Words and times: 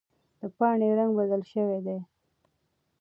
د 0.39 0.41
پاڼې 0.57 0.89
رنګ 0.97 1.11
بدل 1.19 1.41
شوی 1.51 1.79
دی. 1.85 1.97